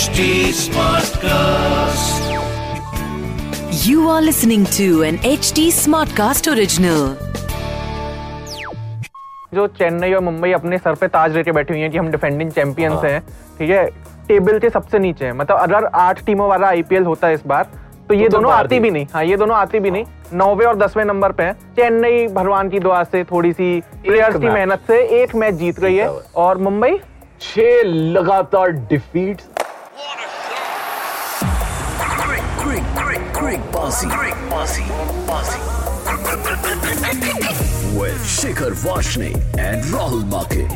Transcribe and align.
HD 0.00 0.26
Smartcast. 0.56 2.28
You 3.86 4.04
are 4.12 4.20
listening 4.26 4.62
to 4.76 4.86
an 5.08 5.18
HD 5.30 5.64
Smartcast 5.78 6.48
original. 6.52 7.02
जो 9.54 9.66
चेन्नई 9.80 10.12
और 10.12 10.20
मुंबई 10.20 10.52
अपने 10.52 10.78
sir 10.78 10.94
पे 11.00 11.08
ताज 11.08 11.36
लेके 11.36 11.52
बैठी 11.52 11.74
हुई 11.74 11.82
हैं 11.82 11.90
कि 11.90 11.98
हम 11.98 12.10
डिफेंडिंग 12.10 12.50
चैंपियंस 12.50 13.04
हैं। 13.04 13.20
ठीक 13.58 13.70
है? 13.70 13.84
टेबल 14.28 14.58
के 14.58 14.70
सबसे 14.70 14.98
नीचे 14.98 15.24
हैं। 15.24 15.32
मतलब 15.32 15.58
अगर 15.58 15.84
आठ 16.04 16.24
टीमों 16.26 16.48
वाला 16.48 16.68
आईपीएल 16.68 17.02
होता 17.02 17.26
है 17.26 17.34
इस 17.34 17.46
बार 17.46 17.68
तो 18.08 18.14
ये 18.14 18.28
तो 18.28 18.36
दोनों 18.36 18.52
आती। 18.52 18.80
भी 18.80 18.90
नहीं। 18.90 19.06
हाँ 19.14 19.24
ये 19.24 19.36
दोनों 19.36 19.56
आती 19.56 19.80
भी 19.80 19.90
नहीं। 19.90 20.04
नौवे 20.34 20.64
और 20.64 20.76
दसवें 20.76 21.04
नंबर 21.04 21.32
पे 21.32 21.42
हैं। 21.42 21.54
चेन्नई 21.76 22.26
भगवान 22.40 22.68
की 22.70 22.78
दुआ 22.78 23.02
से 23.04 23.24
थोड़ी 23.24 23.52
सी 23.52 23.80
प्लेयर्स 23.80 24.40
की 24.40 24.48
मेहनत 24.48 24.80
से 24.86 25.02
एक 25.22 25.34
मैच 25.34 25.54
जीत 25.54 25.80
गई 25.80 25.96
है। 25.96 26.08
और 26.08 26.58
मुंबई? 26.58 27.00
छह 27.42 27.82
लगातार 27.84 28.70
defeat 28.88 29.40
Quick, 30.00 30.16
quick, 32.56 32.84
quick, 32.96 33.32
quick, 33.34 33.72
bossy, 33.72 34.08
quick, 34.08 34.34
bossy, 34.48 34.82
bossy. 35.26 35.60
With 37.98 38.18
Shikhar 38.24 38.72
Vashne 38.72 39.34
and 39.58 39.84
Rahul 39.92 40.24
Make. 40.24 40.66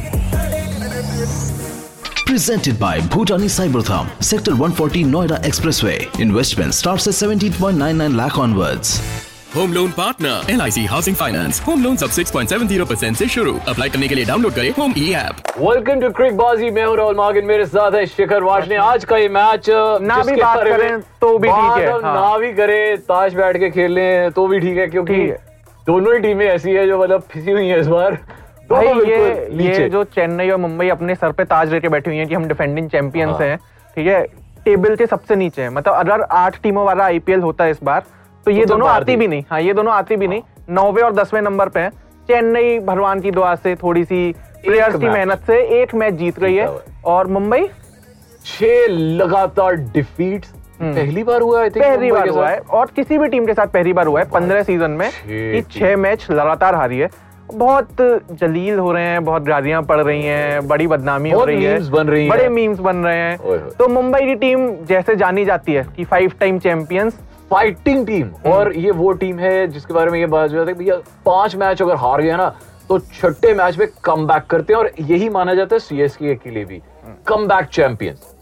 Presented 2.27 2.79
by 2.79 2.99
Bhutani 3.01 3.49
Cybertham, 3.49 4.07
Sector 4.23 4.51
140 4.53 5.05
Noida 5.05 5.39
Expressway. 5.43 6.21
Investment 6.21 6.75
starts 6.75 7.07
at 7.07 7.15
17.99 7.15 8.15
lakh 8.15 8.37
onwards. 8.37 9.24
Home 9.57 9.73
loan 9.73 9.91
partner 9.97 10.51
L 10.51 10.61
housing 10.91 11.17
finance 11.17 11.61
home 11.67 11.83
loan 11.83 11.97
सब 11.97 12.11
6.70 12.11 12.87
percent 12.89 13.13
ऐसी 13.13 13.27
शुरू. 13.35 13.53
Apply 13.69 13.89
करने 13.89 14.09
के 14.09 14.15
लिए 14.15 14.25
download 14.25 14.53
करें 14.53 14.71
home 14.79 14.95
e 14.99 15.13
app 15.15 15.59
welcome 15.59 16.01
to 16.01 16.11
Cricbaazi 16.37 16.71
मैं 16.79 16.85
हूँ 16.85 16.97
राहुल 16.97 17.17
मागिन 17.17 17.45
मेरे 17.47 17.67
साथ 17.67 17.95
है 17.95 18.05
शिखर 18.07 18.43
वाशने 18.43 18.77
आज 18.85 19.05
का 19.05 19.17
ये 19.17 19.29
मैच 19.37 19.67
ना 20.03 20.23
भी 20.23 20.37
बात 20.37 20.65
करें 20.67 21.01
तो 21.21 21.37
भी 21.39 21.49
ठीक 21.49 21.79
है, 21.79 21.93
हाँ। 21.93 22.15
ना 22.15 22.37
भी 22.39 22.53
करें 22.53 22.97
ताश 23.11 23.35
बैठ 23.35 23.57
के 23.57 23.71
खेल 23.71 23.93
लें 23.93 24.31
तो 24.33 24.47
भी 24.47 24.61
ठीक 24.61 24.79
है 24.79 24.87
क्योंकि 24.87 25.21
दोनों 25.87 26.15
ही 26.15 26.21
टीमें 26.21 26.47
ऐसी 26.47 26.71
है 26.71 26.87
जो 26.89 26.99
मतलब 27.03 27.23
फिसी 27.33 27.51
हुई 27.51 27.67
है 27.69 27.79
इस 27.81 27.87
बार। 27.87 28.19
भाई 28.71 28.87
ये 29.11 29.23
ये 29.63 29.89
जो 29.89 30.05
चेन्नई 30.17 30.51
और 30.51 30.59
मुंबई 30.59 30.89
अपने 30.89 31.15
सर 31.15 31.33
पे 31.33 31.45
ताज 31.45 31.73
लेके 31.73 31.89
बैठी 31.89 32.11
हुई 32.11 32.19
है 32.19 32.27
कि 32.27 32.35
हम 32.35 32.49
डिफेंडिंग 32.49 32.89
चैंपियंस 32.91 33.31
हाँ। 33.31 33.47
हैं 33.47 33.57
ठीक 33.97 34.07
है? 34.07 34.23
टेबल 34.65 34.95
के 34.97 35.07
सबसे 35.07 35.37
नीचे 35.37 35.63
है। 35.63 35.71
मतलब 35.71 35.95
अगर 35.95 36.23
आठ 36.33 36.61
टीमों 36.63 36.85
वाला 36.87 37.05
आईपीएल 37.05 37.41
होता 37.41 37.65
है 37.65 37.71
इस 37.71 37.83
बार 37.85 38.05
तो 38.45 38.51
ये 38.51 38.65
दोनों 38.67 38.89
आती 38.89 39.17
भी 39.17 39.29
नहीं। 39.29 39.43
हाँ 39.51 39.61
ये 39.61 39.75
दोनों 39.75 39.93
आती 39.93 40.17
भी 40.17 40.27
नहीं। 40.29 40.43
नौवे 40.71 41.03
और 41.03 41.13
दसवें 41.15 41.41
नंबर 41.43 41.69
पे 41.69 41.81
हैं। 41.81 41.91
चेन्नई 42.29 42.79
भगवान 42.79 43.21
की 43.21 43.31
दुआ 43.31 43.55
से 43.55 43.75
थोड़ी 43.75 44.05
सी 44.05 44.35
प्लेयर्स 44.65 44.97
की 44.97 45.09
मेहनत 45.09 45.43
से 45.47 45.61
एक 45.81 45.95
मैच 45.95 46.15
जीत 46.15 46.39
रही 46.39 46.57
है। 46.57 46.69
और 47.05 47.27
मुंबई? 47.27 47.67
छह 48.45 48.87
लगातार 48.89 49.75
डिफीट 49.75 50.47
पहली 50.81 51.23
बार 51.25 51.41
हुआ 51.41 51.63
है 51.63 51.69
पहली 51.71 52.11
बार 52.13 52.29
हुआ 52.29 52.49
है। 52.49 52.59
और 52.59 52.91
किसी 52.97 53.19
भी 53.19 53.29
टीम 53.29 53.47
के 53.47 53.55
साथ 53.55 53.67
पहली 53.67 53.93
बार 53.93 54.07
हुआ 54.07 54.21
है। 54.21 54.27
पंद्रह 54.31 54.63
सीज़न 54.63 54.91
में 54.91 55.09
छह 55.11 55.53
कि 55.53 55.63
छह 55.71 55.97
मैच 55.97 56.27
लगातार 56.31 56.75
हारी 56.75 56.99
है। 56.99 57.09
बहुत 57.55 57.97
जलील 58.33 58.79
हो 58.79 58.93
रहे 58.93 59.05
हैं 59.05 59.25
बहुत 59.25 59.43
गालियाँ 59.43 59.83
पड़ 59.83 60.01
रही 60.01 60.23
हैं 60.23 60.67
बड़ी 60.69 60.87
बदनामी 60.87 61.31
हो 61.31 61.45
रही 61.45 61.65
है। 61.65 61.79
बन 61.91 62.09
रही 62.09 62.29
बड़े 62.29 62.43
हैं। 62.43 62.51
मीम्स 62.51 62.79
बन 62.79 62.97
रहे 62.97 63.17
हैं। 63.17 63.69
तो 63.79 63.89
मुंबई 63.89 64.21
की 64.21 64.35
टीम 64.35 64.69
जैसे 64.85 65.17
जानी 65.17 65.45
जाती 65.45 65.73
है 65.73 65.87
कि 65.97 66.05
five 66.05 66.33
time 66.41 66.59
champions 66.59 67.19
fighting 67.51 68.07
team. 68.07 68.27
Hmm. 68.27 68.53
और 68.53 68.73
ये 68.77 68.91
वो 68.91 69.13
टीम 69.13 69.39
है 69.39 69.67
जिसके 69.67 69.95
बारे 69.95 70.11
में 70.11 70.19
ये 70.19 70.27
बात 70.27 70.51
जो 70.51 70.65
है 70.65 70.75
भैया 70.75 70.97
पाँच 71.27 71.57
मैच 71.57 71.83
अगर 71.83 71.97
हार 71.97 72.23
गया 72.23 72.37
ना 72.37 72.49
तो 72.89 72.99
छठे 72.99 73.55
मैच 73.55 73.79
में 73.79 73.87
कम 74.05 74.27
करते 74.51 74.73
हैं 74.73 74.81
और 74.81 74.91
यही 75.01 75.29
माना 75.29 75.55
जाता 75.55 75.75
है 75.77 75.81
सीएसके 75.81 76.35
के 76.35 76.51
लिए 76.51 76.65
भी। 76.65 76.81
Come 77.27 77.47
back 77.47 77.69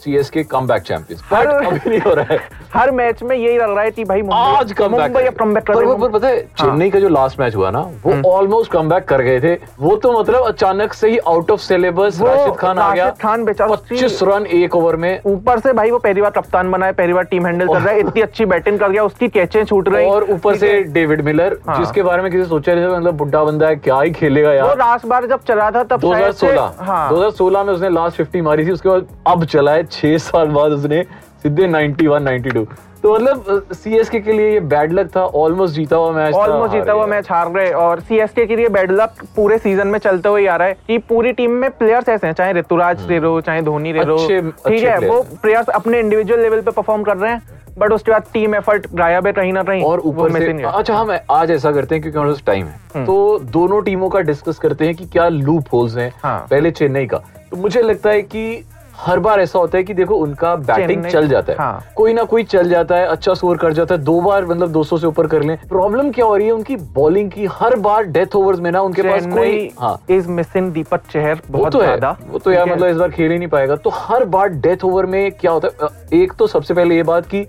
champion 0.02 0.22
CSK 0.22 0.42
come 0.42 0.66
back 0.66 0.82
champion 0.82 1.20
but 1.32 1.46
हर- 1.46 1.66
अभी 1.66 1.90
नहीं 1.90 2.00
हो 2.00 2.14
रहा 2.14 2.26
है। 2.30 2.38
हर 2.74 2.90
मैच 2.90 3.22
में 3.22 3.36
यही 3.36 3.58
लग 3.58 3.70
रहा 3.70 3.80
है 3.80 3.90
कि 3.90 4.04
भाई 4.04 4.22
आज 4.32 4.72
कम 4.72 4.88
बैक 4.88 5.00
मुंबई 5.00 5.22
अब 5.22 5.34
कम 5.34 5.54
बैक 5.54 5.64
पर, 5.68 5.74
पर, 5.74 5.94
पर 5.98 6.08
पता 6.08 6.28
है 6.28 6.36
हाँ। 6.36 6.68
चेन्नई 6.68 6.90
का 6.90 7.00
जो 7.00 7.08
लास्ट 7.08 7.40
मैच 7.40 7.56
हुआ 7.56 7.70
ना 7.70 7.80
वो 8.06 8.30
ऑलमोस्ट 8.30 8.72
कम 8.72 8.88
बैक 8.88 9.04
कर 9.04 9.22
गए 9.22 9.40
थे। 9.40 9.54
वो 9.80 9.96
तो 9.96 10.20
मतलब 10.20 10.44
अचानक 10.44 10.92
से 10.92 11.10
ही 11.10 11.18
out 11.18 11.50
of 11.50 11.60
syllabus 11.60 12.20
Rashid 12.22 12.54
Khan 12.54 12.78
आ 12.78 12.94
गया। 12.94 13.08
खान 13.22 13.44
बेचारा 13.44 13.74
पच्चीस 13.74 14.18
रन 14.22 14.46
एक 14.46 14.76
ओवर 14.76 14.96
में। 14.96 15.20
ऊपर 15.26 15.58
से 15.58 15.72
भाई 15.72 15.90
वो 15.90 15.98
पहली 15.98 16.22
बार 16.22 16.30
कप्तान 16.30 16.70
बना 16.70 16.86
है 16.86 16.92
पहली 16.92 17.12
बार 17.12 17.24
टीम 17.24 17.46
हैंडल 17.46 17.66
कर 17.68 17.80
रहा 17.80 17.90
है 17.90 18.00
इतनी 18.00 18.22
अच्छी 18.22 18.44
बैटिंग 18.44 18.78
कर 18.78 18.90
गया 18.90 19.04
उसकी 19.04 19.28
कैचें 19.28 19.64
छूट 19.64 19.88
रही। 19.88 20.06
और 20.06 20.24
ऊपर 20.30 20.56
से 20.56 20.82
डेविड 20.82 21.20
मिलर 21.24 21.58
हाँ। 21.68 21.78
जिसके 21.78 22.02
बारे 22.02 22.22
में 22.22 22.30
किसी 22.32 22.44
सोचा 22.44 22.74
नहीं 22.74 22.84
था 22.86 22.96
मतलब 22.98 23.16
बुढ़ा 23.16 23.44
बंदा 23.44 23.68
है 23.68 23.76
क्या 23.76 24.00
ही 24.00 24.10
खेलेगा 24.10 24.52
यार। 24.52 24.78
लास्ट 24.78 25.06
बार 25.06 25.26
जब 25.26 25.40
चला 25.48 25.70
था 25.70 25.82
तब 25.84 26.00
से- 26.00 26.10
2016 26.10 26.72
हाँ। 26.80 27.08
2016 27.08 27.64
में 27.64 27.72
उसने 27.74 27.88
लास्ट 27.90 28.16
50 28.22 28.40
मारी 28.42 28.66
थी 28.66 28.70
उसके 28.70 28.88
बाद 28.88 29.06
अब 29.26 29.44
चला 29.44 29.72
है 29.72 29.84
छह 29.92 30.16
साल 30.18 30.46
बाद 30.48 30.72
उसने 30.72 31.02
सीधे 31.42 31.66
91 31.68 32.18
92 32.26 32.66
तो 33.02 33.14
मतलब 33.14 33.66
सीएसके 33.72 34.18
के 34.20 34.32
लिए 34.32 34.50
ये 34.52 34.58
बैड 34.72 34.92
लक 34.92 35.08
था 35.16 35.20
ऑलमोस्ट 35.26 35.74
जीता 35.74 35.96
हुआ 35.96 36.10
मैच 36.12 36.34
ऑलमोस्ट 36.34 36.72
जीता 36.72 36.92
हुआ 36.92 37.06
मैच 37.06 37.30
हार 37.30 37.48
गए 37.48 37.70
और 37.84 38.00
सीएसके 38.00 38.46
के 38.46 38.56
लिए 38.56 38.68
बैड 38.68 38.90
लक 38.92 39.24
पूरे 39.36 39.58
सीज़न 39.58 39.86
में 39.88 39.98
चलते 39.98 40.28
हुए 40.28 40.46
आ 40.46 40.56
रहा 40.56 40.68
है 40.68 40.76
कि 40.86 40.98
पूरी 40.98 41.32
टीम 41.32 41.50
में 41.50 41.70
प्लेयर्स 41.70 42.08
ऐसे 42.08 42.26
हैं 42.26 42.34
चाहे 42.34 42.52
ऋतुराज 42.52 43.08
ले 43.08 43.18
लो 43.20 43.40
चाहे 43.40 43.62
धोनी 43.62 43.92
ले 43.92 44.04
लो 44.04 44.16
अच्छे- 44.18 44.44
ठीक 44.68 44.82
है 44.84 44.98
वो। 45.08 45.20
प्लेयर्स 45.42 45.68
अपने 45.68 46.00
इंडिविजुअल 46.00 46.40
लेवल 46.40 46.60
पे 46.60 46.70
परफॉर्म 46.70 47.02
कर 47.02 47.16
रहे 47.16 47.32
हैं 47.32 47.42
बट 47.78 47.92
उसके 47.92 48.12
बाद 48.12 48.24
टीम 48.32 48.54
एफर्ट 48.54 48.86
गायब 48.94 49.26
है 49.26 49.32
कहीं 49.32 49.52
ना 49.52 49.62
कहीं 49.62 49.82
और 49.84 50.00
ऊपर 50.00 50.30
से 50.32 50.52
अच्छा 50.68 50.94
हम 50.96 51.16
आज 51.30 51.50
ऐसा 51.50 51.72
करते 51.72 51.94
हैं 51.94 52.02
क्योंकि 52.02 52.18
हमारे 52.18 52.32
पास 52.32 52.42
टाइम 52.46 52.66
है। 52.66 53.04
तो 53.06 53.38
दोनों 53.38 53.82
टीमों 53.82 54.08
का 54.08 54.20
डिस्कस 54.20 54.58
करते 54.58 54.84
हैं 54.84 54.94
कि 54.94 55.06
क्या 55.06 55.28
लूप 55.28 55.64
होल्स 55.72 55.96
हैं। 55.96 56.12
हाँ। 56.22 56.46
पहले 56.50 56.70
चेन्नई 56.70 57.06
का। 57.06 57.18
तो 57.50 57.56
मुझे 57.56 57.82
लगता 57.82 58.10
है 58.10 58.22
कि 58.22 58.64
हर 59.02 59.18
बार 59.18 59.40
ऐसा 59.40 59.58
होता 59.58 59.78
है 59.78 59.84
कि 59.84 59.94
देखो 59.94 60.14
उनका 60.14 60.54
बैटिंग 60.56 61.04
चल 61.04 61.28
जाता 61.28 61.52
है। 61.52 61.58
हाँ। 61.58 61.84
कोई 61.96 62.12
ना 62.14 62.22
कोई 62.22 62.42
चल 62.44 62.68
जाता 62.68 62.96
है 62.96 63.06
अच्छा 63.06 63.34
स्कोर 63.34 63.56
कर 63.56 63.72
जाता 63.72 63.94
है 63.94 64.00
दो 64.00 64.20
बार 64.20 64.44
मतलब 64.46 64.72
200 64.72 64.98
से 64.98 65.06
ऊपर 65.06 65.26
कर 65.26 65.42
लें। 65.42 65.56
प्रॉब्लम 65.68 66.10
क्या 66.10 66.24
हो 66.24 66.36
रही 66.36 66.46
है 66.46 66.52
उनकी 66.52 66.76
बॉलिंग 66.94 67.30
की 67.30 67.46
हर 67.52 67.76
बार 67.78 68.04
डेथ 68.08 68.36
ओवर्स 68.36 68.60
में 68.60 68.70
ना 68.70 68.80
उनके 68.80 69.02
पास 69.02 69.26
कोई 69.26 69.70
हाँ। 69.78 69.96
इज़ 70.10 70.28
मिसिंग 70.28 70.72
दीपक 70.72 71.06
चहर 71.10 71.40
बहुत 71.50 71.72
तो 71.72 71.78
ज़्यादा। 71.78 72.16
वो 72.28 72.38
तो 72.38 72.52
यार 72.52 72.72
मतलब 72.72 72.88
इस 72.88 72.96
बार 72.96 73.10
खेल 73.10 73.32
ही 73.32 73.38
नहीं 73.38 73.48
पाएगा। 73.48 73.76
तो 73.76 73.90
हर 73.94 74.24
बार 74.26 74.48
डेथ 74.48 74.84
ओवर 74.84 75.06
में 75.06 75.32
क्या 75.32 75.52
होता 75.52 75.68
है? 75.82 76.20
एक 76.22 76.32
तो 76.32 76.46
सबसे 76.46 76.74
पहले 76.74 76.96
ये 76.96 77.02
बात 77.02 77.26
की 77.26 77.44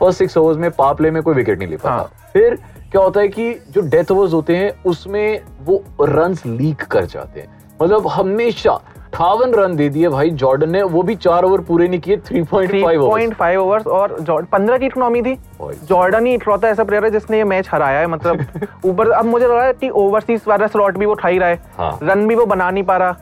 फ़र्स्ट 0.00 0.18
सिक्स 0.18 0.36
ओवर्स 0.36 0.58
में 0.58 0.70
पावर 0.70 0.94
प्ले 0.94 1.10
में 1.10 1.22
कोई 1.22 1.34
विकेट 1.34 1.58
नहीं 1.58 1.68
ले 1.68 1.76
पाता। 1.76 1.90
हाँ। 1.90 2.30
फिर 2.32 2.58
क्या 2.92 3.02
होता 3.02 3.20
है 3.20 3.28
कि 3.28 3.52
जो 3.70 3.80
डेथ 3.82 4.10
ओवर्स 4.10 4.32
होते 4.32 4.56
हैं 4.56 4.72
उसमें 4.86 5.40
वो 5.64 5.82
रन्स 6.00 6.44
लीक 6.46 6.82
कर 6.82 7.04
जाते 7.06 7.40
हैं। 7.40 7.48
मतलब 7.82 8.06
हमेशा 8.08 8.78
अठावन 9.16 9.52
रन 9.54 9.74
दे 9.76 9.88
दिए 9.88 10.08
भाई 10.08 10.30
जॉर्डन 10.30 10.70
ने 10.70 10.82
वो 10.84 11.02
भी 11.02 11.14
चार 11.16 11.44
ओवर 11.44 11.60
पूरे 11.64 11.86
नहीं 11.88 12.00
किए 12.00 12.16
3.5 12.22 12.96
ओवर 12.96 13.20
3.5 13.20 13.56
ओवर्स 13.56 13.86
और 13.88 14.44
पंद्रह 14.52 14.78
की 14.78 14.86
इकोनॉमी 14.86 15.22
थी। 15.22 15.34
जॉर्डन 15.88 16.26
ही 16.26 16.34
इकलौता 16.34 16.68
ऐसा 16.68 16.84
प्लेयर 16.84 17.04
है 17.04 17.10
जिसने 17.10 17.38
ये 17.38 17.44
मैच 17.44 17.68
हराया 17.72 18.00
है 18.00 18.06
मतलब 18.06 18.44
ऊपर 18.86 19.10
अब 19.10 19.24
मुझे 19.24 19.44
लग 19.46 19.52
रहा 19.52 19.64
है 19.64 19.72
कि 19.72 19.88
ओवरसीज 19.90 20.42
वाला 20.48 20.66
स्लॉट 20.66 20.98
भी 20.98 21.06
वो 21.06 21.12
उठा 21.12 21.28
ही 21.28 21.38
रहा 21.38 21.48
है। 21.48 21.60
हाँ। 21.78 21.98
रन 22.02 22.26
भी 22.28 22.34
वो 22.34 22.46
बना 22.46 22.70
नहीं 22.70 22.84
पा 22.84 22.96
रहा। 22.96 23.16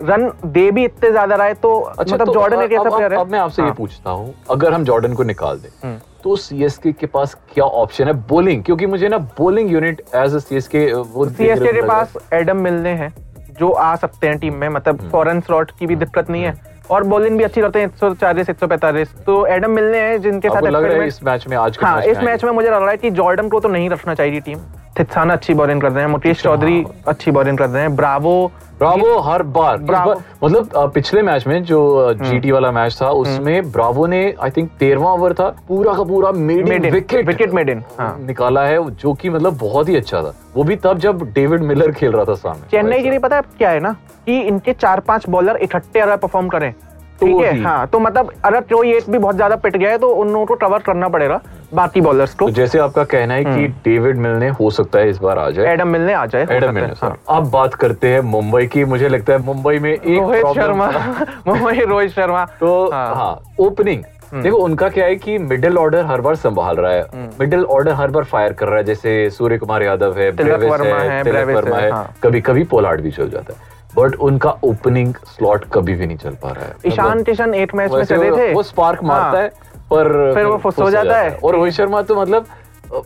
रन 0.00 0.30
दे 0.46 0.70
भी 0.70 0.84
इतने 0.84 1.10
ज़्यादा 1.10 1.36
रहा 1.36 1.46
है 1.46 1.54
तो 1.54 1.74
अच्छा 1.78 2.14
मतलब 2.14 2.26
तो 2.26 2.32
जॉर्डन 2.34 2.62
एक 2.62 2.72
ऐसा 2.72 2.90
प्लेयर 2.96 3.12
है। 3.12 3.18
अब 3.20 3.30
मैं 3.32 3.38
आपसे 3.38 3.62
ये 3.62 3.68
हाँ। 3.68 3.74
पूछता 3.76 4.10
हूँ 4.10 4.34
अगर 4.50 4.72
हम 4.72 4.84
जॉर्डन 4.84 5.14
को 5.14 5.22
निकाल 5.22 5.58
दें 5.58 5.98
तो 6.24 6.36
सीएसके 6.36 6.92
के 6.92 7.06
पास 7.08 7.34
क्या 7.54 7.64
ऑप्शन 7.64 8.06
है? 8.06 8.12
बोलिंग 8.28 8.62
क्योंकि 8.64 8.86
मुझे 8.86 9.08
ना 9.08 9.18
bowling 9.38 9.72
unit 9.72 10.02
as 10.14 10.34
a 10.34 10.38
CSK 10.38 10.92
वो 10.92 11.28
सीएसके 11.28 11.72
के 11.72 11.82
पास 11.88 12.16
एडम 12.32 12.56
मिलने 12.58 12.90
हैं। 12.94 13.12
जो 13.60 13.70
आ 13.70 13.94
सकते 13.96 14.26
हैं 14.26 14.38
टीम 14.38 14.54
में 14.54 14.68
मतलब 14.68 15.08
फॉरन 15.10 15.40
स्लॉट 15.40 15.70
की 15.78 15.86
भी 15.86 15.96
दिक्कत 15.96 16.30
नहीं 16.30 16.42
है। 16.42 16.54
और 16.90 17.04
बॉलिंग 17.04 17.36
भी 17.38 17.44
अच्छी 17.44 17.60
करते 17.60 17.80
हैं 17.80 17.88
140 17.98 18.48
145 18.50 19.08
तो 19.26 19.44
एडम 19.46 19.70
मिलने 19.70 19.98
हैं 20.00 20.20
जिनके 20.22 20.48
साथ 20.48 20.62
लग 20.62 20.84
रहा 20.84 21.00
है 21.02 21.06
इस 21.08 21.22
मैच 21.24 21.46
में 21.48 21.56
आज 21.56 21.78
हाँ 21.82 21.96
मैच 21.96 22.08
इस 22.08 22.18
मैच 22.24 22.44
में 22.44 22.50
मुझे 22.52 22.70
लग 22.70 22.80
रहा 22.80 22.90
है 22.90 22.96
कि 22.96 23.10
जॉर्डन 23.18 23.48
को 23.48 23.60
तो 23.60 23.68
नहीं 23.68 23.90
रखना 23.90 24.14
चाहिए 24.14 24.40
टीम 24.40 24.58
थित्साना 24.98 25.34
अच्छी 25.34 25.54
बॉलिंग 25.54 25.80
कर 25.80 25.92
रहे 25.92 26.04
हैं। 26.04 26.10
मुकेश 26.10 26.42
चौधरी 26.42 26.84
अच्छी 27.08 27.30
बॉलिंग 27.30 27.58
कर 27.58 27.68
रहे 27.68 27.82
हैं। 27.82 27.94
ब्रावो 27.96 28.50
ब्रावो 28.78 29.18
हर 29.20 29.42
बार। 29.54 29.76
ब्रावो। 29.78 30.12
मतलब 30.44 30.90
पिछले 30.94 31.22
मैच 31.22 31.46
में 31.46 31.62
जो 31.64 31.80
जीटी 32.14 32.50
वाला 32.50 32.70
मैच 32.72 32.96
था 33.02 33.08
उसमें 33.14 33.70
ब्रावो 33.72 34.06
ने 34.06 34.22
आई 34.42 34.50
थिंक 34.50 34.70
तेरवा 34.78 35.12
ओवर 35.12 35.32
था 35.32 35.48
पूरा 35.68 35.92
का 35.94 36.02
पूरा 36.02 36.30
मेड 36.32 36.86
विकेट 36.92 37.30
wicket 37.30 37.54
maiden, 37.54 37.82
हाँ। 37.98 38.16
निकाला 38.20 38.62
है 38.62 38.78
जो 38.90 39.12
कि 39.14 39.30
मतलब 39.30 39.58
बहुत 39.58 39.88
ही 39.88 39.96
अच्छा 39.96 40.22
था। 40.22 40.34
वो 40.56 40.64
भी 40.64 40.76
तब 40.76 40.98
जब 40.98 41.22
डेविड 41.32 41.62
मिलर 41.62 41.92
खेल 41.92 42.12
रहा 42.12 42.24
था 42.24 42.34
सामने। 42.34 42.68
चेन्नई 42.70 43.02
के 43.02 43.10
लिए 43.10 43.18
पता 43.18 43.36
है 43.36 43.42
क्या 43.58 43.70
है 43.70 43.80
ना 43.80 43.92
कि 44.26 44.40
इनके 44.40 44.72
चार 44.72 45.00
पाँच 45.00 45.28
बॉलर 45.28 45.56
इकट्ठे 45.56 46.00
अगर 46.00 46.16
परफॉर्म 46.16 46.48
करें 46.48 46.72
ठीक 47.20 47.32
तो 47.32 47.42
है 47.42 47.60
हाँ। 47.62 47.86
तो 47.86 47.98
मतलब 48.00 48.32
अगर 48.44 48.60
कोई 48.72 48.92
एक 48.92 49.10
भी 49.10 49.18
बहुत 49.18 49.36
ज़्यादा 49.36 49.56
पिट 49.56 49.76
गया 49.76 49.90
है 49.90 49.98
तो 49.98 50.08
उन 50.10 50.32
लोगों 50.32 50.46
को 50.46 50.54
कवर 50.58 50.78
करना 50.80 51.08
पड़ेगा 51.08 51.40
बाकी 51.74 52.00
बॉलर्स 52.00 52.34
को। 52.34 52.46
तो 52.46 52.52
जैसे 52.52 52.78
आपका 52.78 53.04
कहना 53.06 53.34
है 53.34 53.44
कि 53.44 53.66
डेविड 53.84 54.18
मिलने 54.18 54.48
हो 54.50 54.70
सकता 54.70 54.98
है 54.98 55.10
इस 55.10 55.18
बार 55.18 55.38
आ 55.38 55.48
जाए। 55.50 55.72
एडम 55.72 55.88
मिलने 55.88 56.12
आ 56.12 56.24
जाए 56.26 56.46
एडम 56.50 56.74
मिलने 56.74 56.92
हाँ। 57.00 57.16
अब 57.30 57.50
बात 57.50 57.74
करते 57.74 58.08
हैं 58.08 58.20
मुंबई 58.30 58.66
की। 58.66 58.84
मुझे 58.84 59.08
लगता 59.08 59.32
है 59.32 59.38
मुंबई 59.44 59.78
में 59.78 59.92
एक 59.92 60.06
रोहित 60.08 60.46
शर्मा। 60.54 60.86
मुंबई 61.46 61.80
रोहित 61.80 62.10
शर्मा 62.10 62.44
तो 62.60 62.90
हाँ। 62.92 63.14
हाँ 63.14 63.54
ओपनिंग 63.60 64.02
देखो 64.34 64.56
उनका 64.56 64.88
क्या 64.88 65.04
है 65.04 65.14
कि 65.16 65.36
मिडिल 65.40 65.78
ऑर्डर 65.78 66.04
हर 66.06 66.20
बार 66.20 66.34
संभाल 66.36 66.76
रहा 66.76 66.92
है। 66.92 67.30
मिडिल 67.40 67.64
ऑर्डर 67.66 67.92
हर 67.92 68.10
बार 68.10 68.24
फायर 68.24 68.52
कर 68.52 68.68
रहा 68.68 68.76
है। 68.76 68.84
जैसे 68.84 69.30
सूर्य 69.30 69.58
कुमार 69.58 69.82
यादव 69.82 70.18
है 70.18 70.30
तिलक 70.32 70.48
ब्रेविस 70.48 70.70
वर्मा 70.70 70.98
है, 70.98 71.22
तिलक 71.24 71.34
ब्रेविस 71.34 71.56
वर्मा 71.56 71.76
है, 71.76 71.84
है। 71.84 71.90
हाँ। 71.90 72.14
कभी 72.22 72.40
कभी 72.40 72.64
पोलार्ड 72.64 73.00
भी 73.00 73.10
चल 73.10 73.30
जाता 73.30 73.52
है। 73.52 73.69
बट 73.96 74.14
उनका 74.20 74.50
ओपनिंग 74.64 75.14
स्लॉट 75.26 75.64
कभी 75.74 75.94
भी 75.94 76.06
नहीं 76.06 76.16
चल 76.16 76.34
पा 76.42 76.50
रहा 76.50 76.64
है 76.64 76.74
ईशान 76.86 77.06
मतलब- 77.08 77.26
किशन 77.26 77.54
एक 77.54 77.74
मैच 77.74 77.92
में 77.92 78.04
चले 78.04 78.30
थे 78.30 78.52
वो 78.54 78.62
स्पार्क 78.62 79.02
मारता 79.02 79.30
हाँ। 79.30 79.42
है 79.42 79.48
पर 79.90 80.32
फिर 80.34 80.44
वो 80.46 80.56
फुस 80.58 80.78
हो 80.78 80.90
जाता 80.90 81.18
है। 81.18 81.30
और 81.34 81.54
रोहित 81.54 81.74
शर्मा 81.74 82.02
तो 82.02 82.20
मतलब 82.20 82.46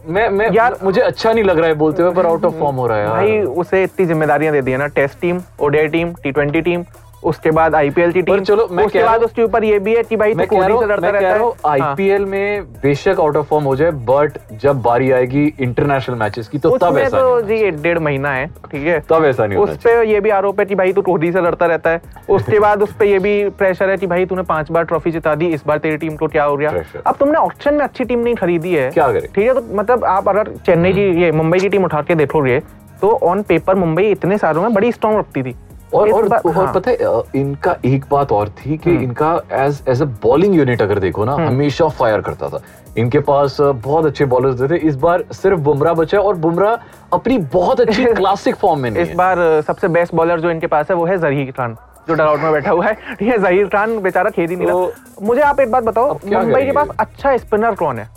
मैं 0.08 0.28
मैं 0.30 0.50
यार- 0.52 0.82
मुझे 0.84 1.00
अच्छा 1.00 1.32
नहीं 1.32 1.44
लग 1.44 1.58
रहा 1.58 1.68
है 1.68 1.74
बोलते 1.74 2.02
हुए 2.02 2.12
पर 2.14 2.26
आउट 2.26 2.44
ऑफ़ 2.44 2.54
फॉर्म 2.54 2.76
हो 2.76 2.86
रहा 2.86 2.98
है 2.98 3.08
भाई 3.08 3.40
उसे 3.62 3.82
इतनी 3.82 4.06
जिम्मेदारियाँ 4.06 4.52
दे 4.52 4.62
दी 4.62 4.70
है 4.72 4.76
ना 4.78 4.86
test 4.94 5.20
team 5.20 5.40
ODI 5.60 5.88
team 5.88 6.12
T 6.22 6.32
twenty 6.32 6.60
team 6.60 6.84
उसके 7.24 7.50
बाद 7.50 7.74
आईपीएल 7.74 8.12
की 8.12 8.22
टीम 8.22 8.40
चलो, 8.40 8.66
मैं 8.70 8.84
उसके 8.84 9.02
बाद 9.02 9.22
उसके 9.24 9.42
ऊपर 9.42 9.64
ये 9.64 9.78
भी 9.78 9.94
है 9.94 10.02
कि 10.02 10.16
भाई 10.16 10.34
मैं 10.34 10.46
तो 10.46 10.56
कोहली 10.56 10.78
से 10.78 10.86
लड़ता 10.86 11.08
रहता 11.08 11.28
है। 11.28 11.38
हाँ। 11.38 11.52
आईपीएल 11.66 12.24
में 12.24 12.64
बेशक 12.82 13.20
आउट 13.20 13.36
ऑफ़ 13.36 13.46
फॉर्म 13.46 13.64
हो 13.64 13.74
जाए 13.76 13.90
बट 14.06 14.38
जब 14.62 14.82
बारी 14.82 15.10
आएगी 15.10 15.44
इंटरनेशनल 15.60 16.16
मैचेस 16.16 16.48
की 16.48 16.58
तो 16.58 16.76
तब 16.78 16.98
ऐसा 16.98 17.20
तो 17.20 17.40
जी 17.42 17.54
एक 17.58 17.80
डेढ़ 17.82 17.98
महीना 18.00 18.32
है 18.32 18.46
ठीक 18.46 18.86
है? 18.86 18.98
तब 19.10 19.24
ऐसा 19.24 19.46
नहीं 19.46 19.58
उस 19.58 19.76
पे 19.84 19.92
ये 20.04 20.20
भी 20.20 20.30
आरोप 20.32 20.60
है 20.60 20.66
कि 20.66 20.74
भाई 20.74 20.92
तू 20.92 21.02
कोहली 21.02 21.32
से 21.32 21.40
लड़ता 21.40 21.66
रहता 21.66 21.90
है। 21.90 22.00
उसके 22.30 22.58
बाद 22.60 22.82
उस 22.82 22.94
पे 22.96 23.06
ये 23.06 23.18
भी 23.18 23.48
प्रेशर 23.58 23.90
है 23.90 23.96
कि 23.96 24.06
भाई 24.06 24.26
तूने 24.26 24.42
पाँच 24.44 24.70
बार 24.72 24.84
ट्रॉफी 24.84 25.10
जिता 25.10 25.34
दी 25.34 25.48
इस 25.54 25.66
बार 25.66 25.78
तेरी 25.78 25.96
टीम 25.96 26.16
को 26.16 26.28
क्या 26.28 26.44
हो 26.44 26.56
गया. 26.56 26.72
अब 27.06 27.16
तुमने 27.16 27.38
ऑप्शन 27.38 27.74
में 27.74 27.84
अच्छी 27.84 28.04
टीम 28.04 28.18
नहीं 28.20 28.34
खरीदी 28.34 28.74
है। 28.74 28.90
क्या 28.90 29.06
करें? 29.08 29.28
ठीक 29.34 29.46
है 29.46 29.54
तो 29.54 29.76
मतलब 29.76 30.04
आप 30.06 30.28
अगर 30.28 30.52
चेन्नई 30.66 30.92
की 30.92 31.10
ये 31.22 31.30
मुंबई 31.32 31.58
की 31.58 31.68
टीम 31.68 31.84
उठा 31.84 32.02
के 32.02 32.14
देखोगे 32.14 32.60
तो 33.00 33.10
ऑन 33.22 33.42
पेपर 33.42 33.74
मुंबई 33.74 34.10
इतने 34.10 34.38
सालों 34.38 34.62
में 34.62 34.74
बड़ी 34.74 34.92
स्ट्रॉन्ग 34.92 35.18
रखती 35.18 35.42
थी। 35.42 35.54
और 35.94 36.10
और, 36.12 36.28
बार- 36.28 36.46
और 36.46 36.64
हाँ। 36.64 36.72
पता 36.74 36.90
है 36.90 37.40
इनका 37.40 37.76
एक 37.84 38.04
बात 38.10 38.32
और 38.32 38.48
थी 38.48 38.76
कि 38.76 38.90
इनका 38.90 39.32
as 39.52 39.82
as 39.88 40.02
a 40.02 40.04
bowling 40.04 40.54
unit 40.54 40.82
अगर 40.82 40.98
देखो 40.98 41.24
ना 41.24 41.32
हमेशा 41.32 41.88
फायर 41.88 42.20
करता 42.20 42.48
था। 42.48 42.60
इनके 42.98 43.18
पास 43.20 43.56
बहुत 43.60 44.06
अच्छे 44.06 44.24
बॉलर्स 44.24 44.70
थे। 44.70 44.76
इस 44.76 44.96
बार 44.96 45.24
सिर्फ़ 45.32 45.60
बुमराह 45.60 45.94
बचा 45.94 46.18
और 46.18 46.34
बुमराह 46.36 46.76
अपनी 47.12 47.38
बहुत 47.38 47.80
अच्छी 47.80 48.04
क्लासिक 48.14 48.56
फॉर्म 48.56 48.80
में 48.80 48.90
नहीं 48.90 49.02
इस 49.02 49.08
है। 49.08 49.14
बार 49.14 49.36
सबसे 49.66 49.88
बेस्ट 49.88 50.14
बॉलर 50.14 50.40
जो 50.40 50.50
इनके 50.50 50.66
पास 50.66 50.86
है 50.90 50.96
वो 50.96 51.06
है 51.06 51.18
जहीर 51.18 51.50
खान 51.50 51.76
जो 52.08 52.14
डराउट 52.14 52.40
में 52.40 52.52
बैठा 52.52 52.70
हुआ 52.70 52.86
है। 52.86 52.92
ठीक 53.18 53.28
है 53.28 53.38
जहीर 53.38 53.66
खान 53.66 53.98
बेचारा 54.00 54.30
खेल 54.30 54.50
ही 54.50 54.56
नहीं 54.56 54.66
रहा। 54.66 54.76
तो- 54.86 55.22
मुझे 55.22 55.40
आप 55.42 55.60
एक 55.60 55.70
बात 55.70 55.84
बताओ 55.84 56.12
मुंबई 56.26 56.64
के 56.64 56.72
पास 56.72 56.88
अच्छा 56.98 57.36
स्पिनर 57.36 57.74
कौन 57.74 57.98
है। 57.98 58.08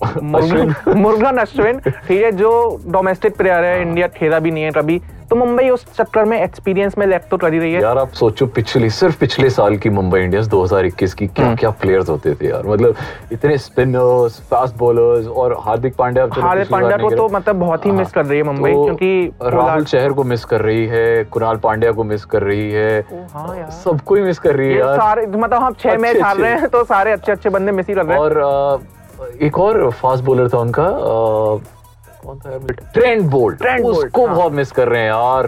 मुर्गन 0.22 0.74
मुर्गन 0.96 1.36
अश्विन। 1.36 1.78
ठीक 1.80 2.22
है 2.22 2.30
जो 2.32 2.50
डोमेस्टिक 2.86 3.36
प्लेयर 3.36 3.64
है 3.64 3.80
इंडिया 3.82 4.06
खेला 4.08 4.38
भी 4.38 4.50
नहीं 4.50 4.64
है 4.64 4.70
कभी। 4.70 5.00
तो 5.30 5.36
मुंबई 5.36 5.68
उस 5.70 5.84
चक्कर 5.94 6.24
में 6.24 6.40
एक्सपीरियंस 6.42 6.96
में 6.98 7.06
लैक 7.06 7.22
तो 7.30 7.36
कर 7.36 7.52
ही 7.52 7.58
रही 7.58 7.72
है। 7.72 7.80
यार 7.82 7.98
आप 7.98 8.12
सोचो 8.14 8.46
पिछली 8.54 8.88
सिर्फ़ 8.90 9.18
पिछले 9.18 9.50
साल 9.50 9.76
की 9.76 9.90
मुंबई 9.90 10.20
इंडियंस 10.20 10.46
2021 10.48 11.14
की 11.14 11.24
हम्म। 11.24 11.34
क्या 11.34 11.54
क्या 11.54 11.70
प्लेयर्स 11.82 12.08
होते 12.08 12.34
थे 12.34 12.48
यार। 12.48 12.66
मतलब 12.66 12.94
इतने 13.32 13.58
स्पिनर्स 13.58 14.40
फास्ट 14.50 14.76
बॉलर्स 14.78 15.26
और 15.26 15.56
हार्दिक 15.60 15.94
पांड्या 15.96 16.26
हार्दिक 16.32 16.70
पांड्या 16.70 16.96
को 16.96 17.10
तो 17.10 17.28
मतलब 17.28 17.56
बहुत 17.56 17.86
ही 17.86 17.90
मिस 17.90 18.12
कर 18.12 18.26
रही 18.26 18.38
है 18.38 18.44
मुंबई 18.44 18.72
तो 18.72 18.84
क्योंकि 18.84 19.32
राहुल 19.44 19.84
चहर 19.84 20.12
को 20.12 20.24
मिस 20.24 20.44
कर 20.44 20.60
रही 20.60 20.86
है 20.86 21.24
कुणाल 21.32 21.56
पांड्या 21.64 21.92
को 21.92 22.04
मिस 22.04 22.24
कर 22.24 22.42
रही 22.42 22.70
है। 22.72 23.00
हाँ 23.32 23.70
सबको 23.84 24.14
ही 24.14 24.22
मिस 24.22 24.38
कर 24.38 24.56
रही 24.56 24.68
है 24.68 24.78
यार। 24.78 25.26
मतलब 25.28 25.62
हम 25.62 25.74
छह 25.80 25.98
मैच 25.98 26.22
हार 26.22 26.36
रहे 26.36 26.52
हैं 26.52 26.68
तो 26.68 26.84
सारे 26.84 27.12
अच्छे 27.12 27.32
अच्छे 27.32 27.50
बंदे 27.50 27.72
मिस 27.72 27.88
ही 27.88 27.94
कर 27.94 28.06
रहे 28.06 28.18
हैं। 28.18 28.24
और 28.24 29.38
एक 29.42 29.58
और 29.58 29.90
फास्ट 29.92 30.24
बॉलर 30.24 30.48
था 30.48 30.58
उनका 30.58 30.88
कौन 32.24 32.38
था 32.38 32.50
यार 32.50 32.72
ट्रेंड 32.94 33.22
बोल्ट 33.30 33.62
उसको 33.62 34.26
हाँ। 34.26 34.36
बहुत 34.36 34.52
मिस 34.52 34.72
कर 34.72 34.88
रहे 34.88 35.00
हैं 35.00 35.08
यार। 35.08 35.46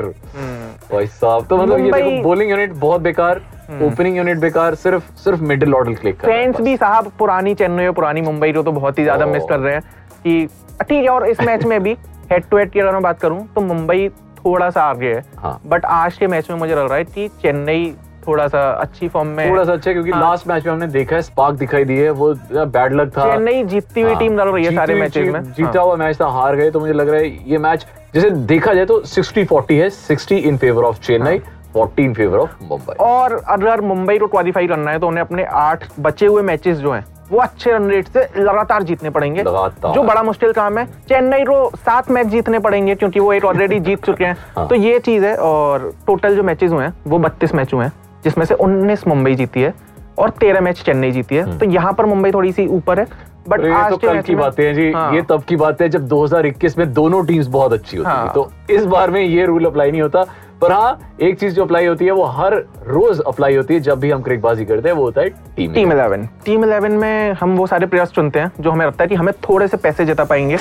भाई 0.92 1.06
साहब 1.06 1.46
तो 1.46 1.56
मतलब 1.56 1.78
ये 1.78 1.90
देखो 1.92 2.22
बॉलिंग 2.22 2.50
यूनिट 2.50 2.72
बहुत 2.80 3.00
बेकार 3.00 3.40
ओपनिंग 3.82 4.16
यूनिट 4.16 4.38
बेकार 4.38 4.74
सिर्फ़ 4.74 5.10
सिर्फ़ 5.18 5.42
मिडिल 5.42 5.74
ऑर्डर 5.74 5.94
क्लिक 5.94 6.20
कर 6.20 6.28
फैंस 6.28 6.60
भी 6.60 6.76
साहब 6.76 7.10
पुरानी 7.18 7.54
चेन्नई 7.54 7.86
और 7.86 7.92
पुरानी 7.92 8.20
मुंबई 8.22 8.52
को 8.52 8.62
तो 8.62 8.72
बहुत 8.72 8.98
ही 8.98 9.04
ज़्यादा 9.04 9.26
मिस 9.26 9.42
कर 9.48 9.58
रहे 9.58 9.74
हैं 9.74 9.82
कि 10.24 10.46
ठीक 10.82 11.02
है 11.02 11.08
और 11.08 11.26
इस 11.28 11.40
मैच 11.40 11.64
में 11.64 11.82
भी 11.82 11.96
हेड 12.32 12.44
टू 12.50 12.58
हेड 12.58 12.70
की 12.70 12.80
अगर 12.80 12.92
मैं 12.92 13.02
बात 13.02 13.20
करूँ 13.20 13.46
तो 13.54 13.60
मुंबई 13.62 14.08
थोड़ा 14.38 14.68
सा 14.70 14.82
आगे 14.82 15.12
है। 15.14 15.22
हाँ। 15.38 15.60
बट 15.66 15.84
आज 15.86 16.16
के 16.18 16.26
मैच 16.26 16.50
में 16.50 16.56
मुझे 16.58 16.74
लग 16.74 16.86
रहा 16.88 16.96
है 16.96 17.04
कि 17.04 17.28
चेन्नई 17.42 17.94
थोड़ा 18.26 18.46
सा 18.48 18.70
अच्छी 18.72 19.08
फॉर्म 19.08 19.28
में 19.28 19.48
थोड़ा 19.50 19.64
सा 19.64 19.72
अच्छा 19.72 19.92
क्योंकि 19.92 20.10
हाँ। 20.10 20.20
लास्ट 20.20 20.46
मैच 20.48 20.66
में 20.66 20.72
हमने 20.72 20.86
देखा 20.88 21.16
है 21.16 21.22
स्पार्क 21.22 21.56
दिखाई 21.56 21.84
दी 21.84 21.96
है 21.96 22.10
वो 22.12 22.32
बैड 22.50 22.92
लक 22.92 23.16
था 23.16 23.30
चेन्नई 23.30 23.62
जीतती 23.64 24.00
हुई 24.00 24.10
हाँ, 24.10 24.18
टीम 24.20 24.36
लग 24.36 24.54
रही 24.54 24.64
है 24.64 24.74
सारे 24.74 24.94
मैचेस 24.94 25.28
में 25.28 25.42
जीता 25.44 25.78
हाँ। 25.78 25.84
हुआ 25.84 25.96
मैच 25.96 26.20
था 26.20 26.28
हार 26.30 26.56
गए 26.56 26.70
तो 26.70 26.80
मुझे 26.80 26.92
लग 26.92 27.08
रहा 27.08 27.20
है 27.20 27.50
ये 27.50 27.58
मैच 27.58 27.86
जैसे 28.14 28.30
देखा 28.30 28.74
जाए 28.74 28.84
तो 28.84 29.00
60 29.06 29.44
40 29.46 29.70
है 29.72 29.88
60 29.90 30.32
इन 30.32 30.56
फेवर 30.56 30.84
ऑफ़ 30.84 31.00
चेन्नई 31.00 31.38
हाँ। 31.38 31.60
40 31.76 32.00
इन 32.00 32.14
फेवर 32.14 32.38
ऑफ़ 32.38 32.64
मुंबई 32.64 32.94
और 33.00 33.40
अगर 33.48 33.80
मुंबई 33.80 34.18
को 34.18 34.26
क्वालिफाई 34.26 34.66
करना 34.66 34.90
है 34.90 34.98
तो 34.98 35.08
उन्हें 35.08 35.24
अपने 35.24 35.44
आठ 35.60 35.88
बचे 36.00 36.26
हुए 36.26 36.42
मैचेस 36.42 36.76
जो 36.78 36.92
हैं 36.92 37.04
वो 37.30 37.38
अच्छे 37.38 37.70
रन 37.72 37.88
रेट 37.90 38.08
से 38.08 38.26
लगातार 38.38 38.82
जीतने 38.82 39.10
पड़ेंगे 39.10 39.42
लगातार। 39.42 39.92
जो 39.94 40.02
बड़ा 40.02 40.22
मुश्किल 40.22 40.52
काम 40.52 40.78
है 40.78 40.84
चेन्नई 41.08 41.44
को 41.44 41.70
सात 41.76 42.10
मैच 42.10 42.26
जीतने 42.26 42.58
पड़ेंगे 42.58 42.94
क्योंकि 42.94 43.20
वो 43.20 43.32
एक 43.32 43.44
ऑलरेडी 43.44 43.78
जीत 43.80 44.04
चुके 44.04 44.24
हैं 44.24 44.36
हाँ। 44.56 44.66
तो 44.68 44.74
ये 44.74 44.98
चीज़ 44.98 45.24
है 45.24 45.34
और 45.36 45.92
टोटल 46.06 46.36
जो 46.36 46.42
मैचेस 46.42 46.70
हुए 46.70 46.84
हैं 46.84 46.94
वो 47.06 47.18
बत्तीस 47.18 47.54
मैच 47.54 47.72
हुए 47.74 47.84
हैं 47.84 47.92
जिसमें 48.24 48.44
से 48.44 48.54
उन्नीस 48.54 49.06
मुंबई 49.08 49.34
जीती 49.34 49.62
है 49.62 49.74
और 50.18 50.30
तेरह 50.30 50.60
मैच 50.60 50.82
चेन्नई 50.82 51.10
जीती 51.10 51.36
है। 51.36 51.58
तो 51.58 51.66
यहाँ 51.66 51.92
पर 51.92 52.06
मुंबई 52.06 52.30
थोड़ी 52.30 52.52
सी 52.52 52.66
ऊपर 52.68 53.00
है 53.00 53.06
बट 53.48 53.60
ये 53.60 53.70
आज 53.72 53.90
तो 53.90 53.96
कल 53.96 54.20
की 54.20 54.34
बातें 54.34 54.64
हैं 54.64 54.74
जी। 54.74 54.90
हाँ। 54.92 55.14
ये 55.14 55.22
तब 55.22 55.42
की 55.42 55.56
बात 55.56 55.80
है 55.82 55.88
जब 55.88 56.06
2021 56.08 56.78
में 56.78 56.92
दोनों 56.92 57.24
टीम्स 57.26 57.46
बहुत 57.46 57.72
अच्छी 57.72 57.96
होती 57.96 58.10
हाँ। 58.10 58.32
तो 58.34 58.50
इस 58.70 58.84
बार 58.84 59.10
में 59.10 59.20
ये 59.20 59.46
रूल 59.46 59.64
अप्लाई 59.64 59.90
नहीं 59.90 60.02
होता। 60.02 60.24
पर 60.60 60.72
हाँ 60.72 61.16
एक 61.20 61.38
चीज़ 61.38 61.54
जो 61.54 61.64
अप्लाई 61.64 61.86
होती 61.86 62.04
है 62.04 62.12
वो 62.12 62.24
हर 62.24 62.54
रोज 62.86 63.20
अप्लाई 63.20 63.56
होती 63.56 63.74
है 63.74 63.80
जब 63.80 64.00
भी 64.00 64.10
हम 64.10 64.22
क्रिकबाजी 64.22 64.64
करते 64.64 64.88
हैं 64.88 64.96
वो 64.96 65.04
होता 65.04 65.20
है 65.20 65.28
team 65.56 65.72
team 65.72 65.92
eleven 65.92 66.28
team 66.44 66.64
eleven 66.64 66.92
में 66.92 67.32
हम 67.32 67.56
वो 67.56 67.66
सारे 67.66 67.86
प्लेयर्स 67.86 68.10
चुनते 68.10 68.40
हैं 68.40 68.52
जो 68.60 68.70
हमें 68.70 68.86
लगता 68.86 69.04
है 69.04 69.08
कि 69.08 69.14
हमें 69.14 69.32
थोड़े 69.48 69.68
से 69.68 69.76
पैसे 69.76 70.04
जता 70.04 70.24
पाएँगे। 70.24 70.58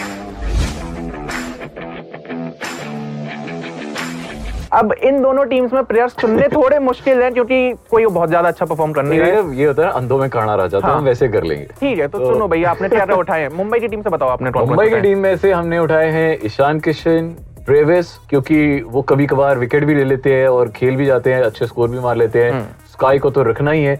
अब 4.74 4.92
इन 5.04 5.22
दोनों 5.22 5.44
टीम्स 5.46 5.74
में 5.74 5.84
प्लेयर्स 5.84 6.16
चुनने 6.18 6.48
थोड़े 6.56 6.78
मुश्किल 6.80 7.22
हैं 7.22 7.32
क्योंकि 7.34 7.74
कोई 7.90 8.06
बहुत 8.08 8.30
ज़्यादा 8.30 8.48
अच्छा 8.48 8.66
परफॉर्म 8.66 8.92
कर 8.94 9.04
नहीं 9.04 9.20
रहा 9.20 9.30
है। 9.30 9.56
ये 9.56 9.66
होता 9.66 9.86
है 9.86 9.92
अंधों 9.92 10.18
में 10.18 10.30
काना 10.30 10.56
राजा 10.56 10.80
तो 10.80 10.88
हाँ। 10.88 10.96
हम 10.98 11.04
वैसे 11.04 11.28
कर 11.28 11.44
लेंगे। 11.44 11.66
ठीक 11.80 12.00
है 12.00 12.08
तो 12.08 12.20
तो- 12.20 12.34
सुनो 12.34 12.48
भैया 12.48 12.72
आपने 12.72 12.90
क्या 12.90 13.06
उठाए 13.16 13.42
हैं। 13.42 13.50
मुंबई 13.50 13.80
की 13.80 13.88
टीम 13.88 14.02
से 14.02 14.10
बताओ 14.10 14.30
आपने 14.30 14.50
मुंबई 14.58 14.90
की 14.90 15.00
टीम 15.02 15.18
में 15.20 15.36
से 15.38 15.52
हमने 15.52 15.80
उठाए 15.80 16.10
हैं 16.12 16.38
ईशान 16.46 16.80
किशन 16.80 17.36
ब्रेविस 17.66 18.16
क्योंकि 18.30 18.60
वो 18.88 19.02
कभी 19.02 19.26
कभार 19.28 19.58
विकेट 19.58 19.84
भी 19.86 19.96
ले 19.96 20.04
लेते 20.04 20.34
हैं 20.34 20.48
और 20.48 20.70
खेल 20.76 20.96
भी 20.96 21.06
जाते 21.06 21.34
हैं 21.34 21.42
अच्छे 21.44 21.66
स्कोर 21.68 21.90
भी 21.90 22.00
मार 22.00 22.16
लेते 22.16 22.44
हैं। 22.44 22.64
स्काई 22.92 23.20
को 23.20 23.30
तो 23.30 23.44
रखना 23.44 23.72
ही 23.72 23.84
है। 23.84 23.96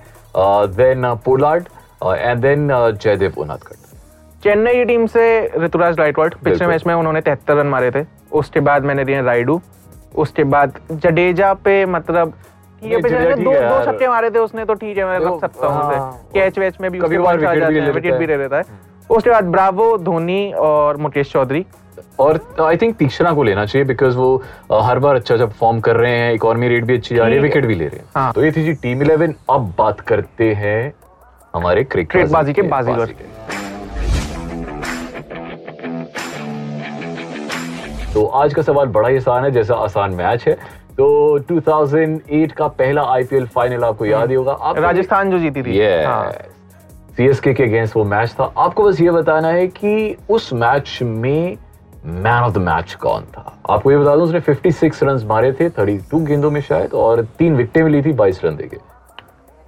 Then 0.78 1.14
Pollard 1.26 1.64
and 2.06 2.42
then 2.42 2.68
Jaydev 3.04 3.34
Unadkat 3.38 3.76
Chennai 4.44 4.74
की 4.74 4.86
टीम 4.86 5.06
से 5.08 5.24
ऋतुराज 5.60 6.00
राइटवर्ड 6.00 6.36
पिछले 6.44 6.68
मैच 6.68 6.86
में 6.88 6.94
उन्होंने 6.94 7.22
तिहत्तर 7.22 7.56
रन 7.56 7.68
मारे 7.68 7.92
थे। 7.92 8.04
उसके 8.32 8.60
बाद 8.60 8.84
मैंने 8.86 9.04
दिए 9.06 9.22
राइडू 9.22 9.60
उसके 10.16 10.44
बाद 10.46 10.80
जडेजा 10.92 11.54
पे 11.64 11.86
मतलब 11.88 12.34
में 12.82 13.02
ठीक 13.02 13.44
दो 13.44 13.52
दो 13.54 13.84
छक्के 13.86 14.08
मारे 14.08 14.30
थे 14.32 14.40
उसने 14.40 14.66
तो 14.66 14.74
ठीक 14.74 14.98
है 14.98 15.06
मैं 15.06 15.20
रख 15.20 15.40
सकता 15.42 15.68
हूँ 15.68 15.84
हाँ, 15.84 16.12
कैच 16.34 16.58
वैच 16.60 16.78
में 16.82 16.90
भी 16.92 17.00
कभी 17.00 17.18
विकेट 17.18 17.40
भी 17.40 17.46
ले 17.46 17.66
हैं, 17.66 17.72
लेता 17.72 17.92
विकेट 17.92 18.14
भी 18.14 18.26
है। 18.26 18.28
ले 18.28 18.38
लेता 18.38 18.58
है। 18.58 18.64
उसके 19.10 19.30
बाद 19.30 19.44
ब्रावो 19.52 19.98
धोनी 19.98 20.52
और 20.54 20.98
मुकेश 20.98 21.32
चौधरी। 21.32 21.66
और 22.20 22.40
आई 22.62 22.78
थिंक 22.78 22.96
तीक्षणा 22.98 23.32
को 23.34 23.44
लेना 23.44 23.66
चाहिए 23.66 23.86
बिकॉज़ 23.88 24.18
वो 24.18 24.44
हर 24.74 25.00
बार 25.00 25.16
अच्छा 25.16 25.34
अच्छा 25.34 25.46
परफॉर्म 25.46 25.80
कर 25.80 25.96
रहे 25.96 26.12
हैं 26.12 26.34
इकोनॉमी 26.34 26.68
रेट 26.68 26.84
भी 26.86 26.98
अच्छी 26.98 27.16
जा 27.16 27.26
रही 27.26 27.36
है 27.36 27.42
विकेट 27.42 27.66
भी 27.66 27.76
ले 27.76 27.88
रहे 27.88 28.00
हैं। 28.00 28.06
हाँ। 28.16 28.32
तो 28.34 28.44
ये 28.44 28.52
थी 28.52 28.64
जी 28.64 28.74
टीम 28.84 29.02
इलेवन 29.02 29.36
अब 29.50 29.74
बात 29.78 30.00
करते 30.02 30.54
हैं 30.54 30.94
हमारे 31.54 31.84
क्रिकेट 31.84 32.30
बाजी 32.30 32.54
के 32.54 32.62
बाजीगर। 32.62 33.14
तो 38.14 38.26
आज 38.26 38.54
का 38.54 38.62
सवाल 38.62 38.88
बड़ा 38.88 39.10
ही 39.10 39.18
आसान 39.18 39.44
है 39.44 39.52
जैसा 39.52 39.76
आसान 39.76 40.14
मैच 40.14 40.44
है। 40.48 40.54
तो 40.98 41.38
2008 41.50 42.52
का 42.52 42.68
पहला 42.68 43.04
आईपीएल 43.04 43.46
फाइनल 43.48 43.84
आपको 43.84 44.06
याद 44.06 44.30
ही 44.30 44.36
होगा। 44.36 44.52
आप 44.52 44.78
राजस्थान 44.78 45.32
जो 45.32 45.40
जीती 45.40 45.62
थी। 45.64 45.80
हाँ। 46.04 46.32
सीएसके 47.18 47.54
के 47.54 47.64
अगेंस्ट 47.64 47.96
वो 47.96 48.04
मैच 48.04 48.32
था। 48.40 48.52
आपको 48.58 48.84
बस 48.84 49.00
ये 49.02 49.12
बताना 49.12 49.48
है 49.48 49.68
कि 49.68 50.18
उस 50.30 50.54
मैच 50.54 51.00
में 51.02 51.58
मैन 52.06 52.44
ऑफ़ 52.44 52.54
द 52.54 52.58
मैच 52.58 52.94
कौन 52.94 53.24
था? 53.24 53.58
आपको 53.70 53.92
ये 53.92 53.98
बता 53.98 54.16
दूँ 54.16 54.24
उसने 54.24 54.40
56 54.42 55.04
रन 55.04 55.26
मारे 55.28 55.52
थे 55.52 55.70
32 55.70 56.26
गेंदों 56.26 56.52
में 56.52 56.62
शायद 56.62 56.94
और 56.94 57.22
तीन 57.40 57.56
विकेटें 57.56 57.84
मिली 57.84 58.02
थी 58.02 58.14
22 58.14 58.44
रन 58.44 58.56
देके। 58.56 58.78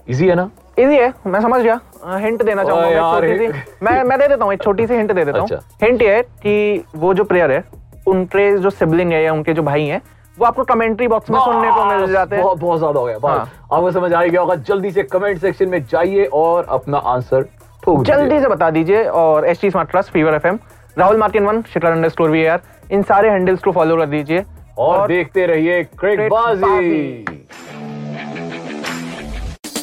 इजी 0.08 0.28
है 0.28 0.36
ना? 0.36 0.50
इजी 0.80 0.96
है। 0.96 1.14
मैं 1.28 1.42
समझ 1.42 1.62
गया। 1.62 1.80
हिंट 2.18 2.44
देना 2.44 2.64
चाहूँगा 2.64 3.20
मैं 3.20 3.52
मैं 3.84 4.04
मैं 4.04 4.20
दे 4.20 4.28
देता 4.28 4.46
हूँ 4.46 4.54
एक 4.54 4.64
छोटी 4.64 4.88
सी 4.88 4.94
हिंट 4.94 5.12
दे 5.12 5.26
देता 5.26 5.40
हूँ। 5.40 5.48
अच्छा। 5.48 5.86
हिंट 5.86 6.02
ये 6.02 6.16
है 6.16 6.22
कि 6.22 6.84
वो 6.96 7.14
जो 7.14 7.24
प्लेयर 7.24 7.52
है 7.52 7.64
उनके 8.08 8.58
जो 8.58 8.70
सिबलिंग 8.72 9.12
है 9.12 9.24
या 9.24 9.34
उनके 9.34 9.54
जो 9.54 9.64
भाई 9.64 9.86
हैं 9.86 10.02
वो 10.38 10.46
आपको 10.46 10.64
कमेंट्री 10.64 11.08
बॉक्स 11.08 11.30
में 11.30 11.40
सुनने 11.40 11.72
को 11.72 11.86
मिल 11.86 12.12
जाते 12.12 12.36
हैं। 12.36 12.44
बहुत 12.44 12.58
बहुत 12.60 12.80
ज़्यादा 12.80 13.00
हो 13.00 13.06
गया 13.06 13.18
हाँ। 13.24 13.50
आपको 13.72 13.92
समझ 13.92 14.14
आ 14.14 14.24
गया 14.24 14.42
होगा 14.42 14.56
जल्दी 14.70 14.92
से 14.92 15.04
कमेंट 15.06 15.40
सेक्शन 15.42 15.70
में 15.70 15.84
जाइए 15.86 16.26
और 16.34 16.66
अपना 16.70 16.98
आंसर 16.98 17.44
ठोक 17.84 18.04
जल्दी 18.06 18.40
से 18.40 18.48
बता 18.48 18.70
दीजिए 18.72 19.04
और 19.22 19.46
H 19.48 19.62
T 19.62 19.70
smart 19.70 19.92
plus 19.92 20.10
fever 20.10 20.34
F 20.34 20.48
M 20.48 20.60
Rahul 20.98 21.18
मार्किन 21.18 21.46
वन 21.46 21.62
शिकार 21.74 21.92
अंडर 21.92 22.10
स्टोर 22.10 22.30
वी 22.30 22.44
इन 22.92 23.04
सारे 23.04 23.30
हैंडल्स 23.30 23.64
को 23.64 23.72
फॉलो 23.72 23.98
कर 23.98 24.06
दीजिए। 24.08 24.44
और 24.78 24.98
और 24.98 25.08
देखते 25.08 25.46
रहिए 25.46 25.84
Cricbaazi 25.84 26.62
Cricbaazi. 26.62 27.73